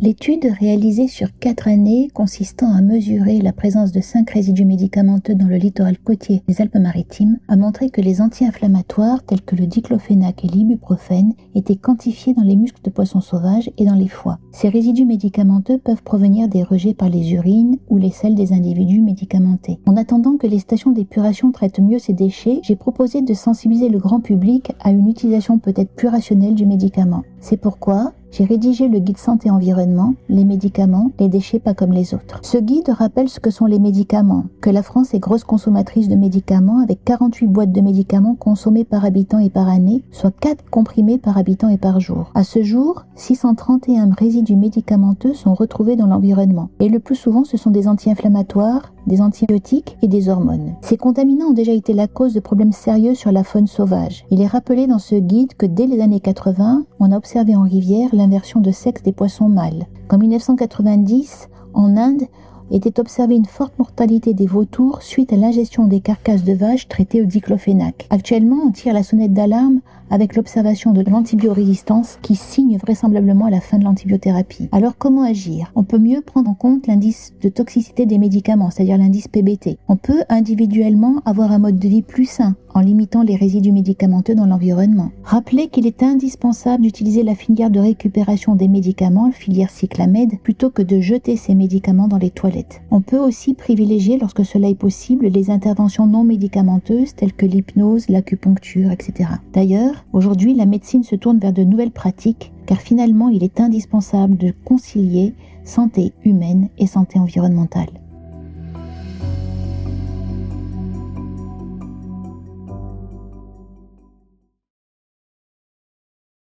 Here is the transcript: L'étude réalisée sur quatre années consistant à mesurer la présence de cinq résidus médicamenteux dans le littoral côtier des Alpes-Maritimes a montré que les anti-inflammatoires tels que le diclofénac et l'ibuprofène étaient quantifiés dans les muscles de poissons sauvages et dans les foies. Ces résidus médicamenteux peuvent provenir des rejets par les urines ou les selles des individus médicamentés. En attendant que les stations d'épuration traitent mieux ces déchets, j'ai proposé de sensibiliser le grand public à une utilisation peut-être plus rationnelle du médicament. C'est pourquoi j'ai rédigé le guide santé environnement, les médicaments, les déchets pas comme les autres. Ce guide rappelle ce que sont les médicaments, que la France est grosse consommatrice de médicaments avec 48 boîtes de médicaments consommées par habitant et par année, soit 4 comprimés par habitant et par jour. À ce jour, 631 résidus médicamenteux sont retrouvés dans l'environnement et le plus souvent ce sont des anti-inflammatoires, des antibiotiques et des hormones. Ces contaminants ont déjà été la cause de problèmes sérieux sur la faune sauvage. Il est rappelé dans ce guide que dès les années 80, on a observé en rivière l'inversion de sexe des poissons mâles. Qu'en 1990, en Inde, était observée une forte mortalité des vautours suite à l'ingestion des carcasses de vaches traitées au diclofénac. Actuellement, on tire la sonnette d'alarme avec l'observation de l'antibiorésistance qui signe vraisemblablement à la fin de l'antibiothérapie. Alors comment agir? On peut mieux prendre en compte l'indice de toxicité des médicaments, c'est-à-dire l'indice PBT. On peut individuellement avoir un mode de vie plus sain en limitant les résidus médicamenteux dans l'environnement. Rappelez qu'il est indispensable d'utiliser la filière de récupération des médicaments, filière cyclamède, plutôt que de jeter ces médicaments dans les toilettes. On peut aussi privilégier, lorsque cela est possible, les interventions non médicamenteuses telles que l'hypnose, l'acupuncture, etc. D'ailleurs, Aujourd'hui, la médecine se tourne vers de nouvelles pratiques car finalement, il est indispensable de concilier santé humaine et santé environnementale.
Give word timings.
L'étude 0.00 0.46
réalisée 0.60 1.08
sur 1.08 1.36
quatre 1.40 1.66
années 1.66 2.08
consistant 2.14 2.72
à 2.72 2.82
mesurer 2.82 3.40
la 3.40 3.52
présence 3.52 3.90
de 3.90 4.00
cinq 4.00 4.30
résidus 4.30 4.64
médicamenteux 4.64 5.34
dans 5.34 5.48
le 5.48 5.56
littoral 5.56 5.98
côtier 5.98 6.44
des 6.46 6.62
Alpes-Maritimes 6.62 7.40
a 7.48 7.56
montré 7.56 7.90
que 7.90 8.00
les 8.00 8.20
anti-inflammatoires 8.20 9.24
tels 9.24 9.42
que 9.42 9.56
le 9.56 9.66
diclofénac 9.66 10.44
et 10.44 10.48
l'ibuprofène 10.48 11.32
étaient 11.56 11.74
quantifiés 11.74 12.32
dans 12.32 12.44
les 12.44 12.54
muscles 12.54 12.80
de 12.84 12.90
poissons 12.90 13.20
sauvages 13.20 13.72
et 13.76 13.86
dans 13.86 13.96
les 13.96 14.06
foies. 14.06 14.38
Ces 14.52 14.68
résidus 14.68 15.04
médicamenteux 15.04 15.78
peuvent 15.78 16.04
provenir 16.04 16.46
des 16.46 16.62
rejets 16.62 16.94
par 16.94 17.08
les 17.08 17.32
urines 17.32 17.78
ou 17.88 17.98
les 17.98 18.12
selles 18.12 18.36
des 18.36 18.52
individus 18.52 19.00
médicamentés. 19.00 19.80
En 19.84 19.96
attendant 19.96 20.36
que 20.36 20.46
les 20.46 20.60
stations 20.60 20.92
d'épuration 20.92 21.50
traitent 21.50 21.80
mieux 21.80 21.98
ces 21.98 22.12
déchets, 22.12 22.60
j'ai 22.62 22.76
proposé 22.76 23.20
de 23.20 23.34
sensibiliser 23.34 23.88
le 23.88 23.98
grand 23.98 24.20
public 24.20 24.70
à 24.78 24.92
une 24.92 25.08
utilisation 25.08 25.58
peut-être 25.58 25.90
plus 25.96 26.06
rationnelle 26.06 26.54
du 26.54 26.66
médicament. 26.66 27.24
C'est 27.40 27.56
pourquoi 27.56 28.12
j'ai 28.30 28.44
rédigé 28.44 28.88
le 28.88 28.98
guide 28.98 29.18
santé 29.18 29.50
environnement, 29.50 30.14
les 30.28 30.44
médicaments, 30.44 31.10
les 31.18 31.28
déchets 31.28 31.58
pas 31.58 31.74
comme 31.74 31.92
les 31.92 32.14
autres. 32.14 32.40
Ce 32.42 32.58
guide 32.58 32.90
rappelle 32.90 33.28
ce 33.28 33.40
que 33.40 33.50
sont 33.50 33.66
les 33.66 33.78
médicaments, 33.78 34.44
que 34.60 34.70
la 34.70 34.82
France 34.82 35.14
est 35.14 35.18
grosse 35.18 35.44
consommatrice 35.44 36.08
de 36.08 36.14
médicaments 36.14 36.80
avec 36.80 37.04
48 37.04 37.46
boîtes 37.46 37.72
de 37.72 37.80
médicaments 37.80 38.34
consommées 38.34 38.84
par 38.84 39.04
habitant 39.04 39.38
et 39.38 39.50
par 39.50 39.68
année, 39.68 40.02
soit 40.12 40.34
4 40.38 40.64
comprimés 40.70 41.18
par 41.18 41.38
habitant 41.38 41.68
et 41.68 41.78
par 41.78 42.00
jour. 42.00 42.30
À 42.34 42.44
ce 42.44 42.62
jour, 42.62 43.04
631 43.16 44.10
résidus 44.18 44.56
médicamenteux 44.56 45.34
sont 45.34 45.54
retrouvés 45.54 45.96
dans 45.96 46.06
l'environnement 46.06 46.70
et 46.80 46.88
le 46.88 46.98
plus 46.98 47.16
souvent 47.16 47.44
ce 47.44 47.56
sont 47.56 47.70
des 47.70 47.88
anti-inflammatoires, 47.88 48.92
des 49.08 49.20
antibiotiques 49.20 49.96
et 50.02 50.08
des 50.08 50.28
hormones. 50.28 50.74
Ces 50.82 50.96
contaminants 50.96 51.48
ont 51.48 51.52
déjà 51.52 51.72
été 51.72 51.92
la 51.92 52.06
cause 52.06 52.34
de 52.34 52.40
problèmes 52.40 52.72
sérieux 52.72 53.14
sur 53.14 53.32
la 53.32 53.42
faune 53.42 53.66
sauvage. 53.66 54.24
Il 54.30 54.40
est 54.40 54.46
rappelé 54.46 54.86
dans 54.86 54.98
ce 54.98 55.16
guide 55.16 55.54
que 55.54 55.66
dès 55.66 55.86
les 55.86 56.00
années 56.00 56.20
80, 56.20 56.84
on 57.00 57.12
a 57.12 57.16
observé 57.16 57.56
en 57.56 57.62
rivière 57.62 58.10
l'inversion 58.12 58.60
de 58.60 58.70
sexe 58.70 59.02
des 59.02 59.12
poissons 59.12 59.48
mâles. 59.48 59.86
Qu'en 60.08 60.18
1990, 60.18 61.48
en 61.74 61.96
Inde, 61.96 62.22
était 62.70 63.00
observée 63.00 63.36
une 63.36 63.46
forte 63.46 63.78
mortalité 63.78 64.34
des 64.34 64.46
vautours 64.46 65.02
suite 65.02 65.32
à 65.32 65.36
l'ingestion 65.36 65.86
des 65.86 66.00
carcasses 66.00 66.44
de 66.44 66.52
vaches 66.52 66.88
traitées 66.88 67.22
au 67.22 67.24
diclofénac. 67.24 68.06
Actuellement, 68.10 68.58
on 68.66 68.72
tire 68.72 68.92
la 68.92 69.02
sonnette 69.02 69.32
d'alarme 69.32 69.80
avec 70.10 70.36
l'observation 70.36 70.92
de 70.92 71.02
l'antibiorésistance 71.02 72.18
qui 72.22 72.34
signe 72.34 72.78
vraisemblablement 72.78 73.46
à 73.46 73.50
la 73.50 73.60
fin 73.60 73.78
de 73.78 73.84
l'antibiothérapie. 73.84 74.68
Alors 74.72 74.96
comment 74.98 75.22
agir? 75.22 75.72
On 75.74 75.84
peut 75.84 75.98
mieux 75.98 76.20
prendre 76.20 76.50
en 76.50 76.54
compte 76.54 76.86
l'indice 76.86 77.32
de 77.40 77.48
toxicité 77.48 78.06
des 78.06 78.18
médicaments, 78.18 78.70
c'est-à-dire 78.70 78.98
l'indice 78.98 79.28
PBT. 79.28 79.78
On 79.88 79.96
peut 79.96 80.22
individuellement 80.28 81.22
avoir 81.24 81.52
un 81.52 81.58
mode 81.58 81.78
de 81.78 81.88
vie 81.88 82.02
plus 82.02 82.26
sain 82.26 82.56
en 82.74 82.80
limitant 82.80 83.22
les 83.22 83.36
résidus 83.36 83.72
médicamenteux 83.72 84.34
dans 84.34 84.46
l'environnement. 84.46 85.10
Rappelez 85.24 85.68
qu'il 85.68 85.86
est 85.86 86.02
indispensable 86.02 86.82
d'utiliser 86.82 87.22
la 87.22 87.34
filière 87.34 87.70
de 87.70 87.80
récupération 87.80 88.54
des 88.54 88.68
médicaments, 88.68 89.32
filière 89.32 89.70
cyclamède, 89.70 90.40
plutôt 90.42 90.70
que 90.70 90.82
de 90.82 91.00
jeter 91.00 91.36
ces 91.36 91.54
médicaments 91.54 92.08
dans 92.08 92.18
les 92.18 92.30
toilettes. 92.30 92.82
On 92.90 93.00
peut 93.00 93.18
aussi 93.18 93.54
privilégier, 93.54 94.18
lorsque 94.18 94.44
cela 94.44 94.68
est 94.68 94.74
possible, 94.74 95.26
les 95.26 95.50
interventions 95.50 96.06
non 96.06 96.24
médicamenteuses 96.24 97.14
telles 97.14 97.32
que 97.32 97.46
l'hypnose, 97.46 98.08
l'acupuncture, 98.08 98.92
etc. 98.92 99.30
D'ailleurs, 99.52 99.97
Aujourd'hui, 100.12 100.54
la 100.54 100.66
médecine 100.66 101.02
se 101.02 101.16
tourne 101.16 101.38
vers 101.38 101.52
de 101.52 101.64
nouvelles 101.64 101.90
pratiques 101.90 102.52
car 102.66 102.78
finalement, 102.78 103.28
il 103.28 103.42
est 103.42 103.60
indispensable 103.60 104.36
de 104.36 104.52
concilier 104.64 105.34
santé 105.64 106.12
humaine 106.24 106.68
et 106.78 106.86
santé 106.86 107.18
environnementale. 107.18 107.88